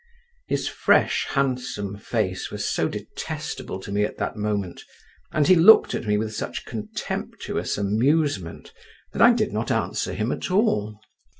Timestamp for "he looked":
5.45-5.93